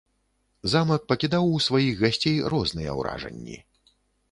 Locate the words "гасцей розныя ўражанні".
2.05-3.63